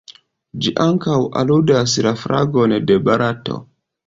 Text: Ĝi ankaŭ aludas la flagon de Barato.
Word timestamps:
Ĝi 0.63 0.71
ankaŭ 0.85 1.17
aludas 1.41 1.93
la 2.09 2.15
flagon 2.23 2.75
de 2.89 2.99
Barato. 3.11 3.61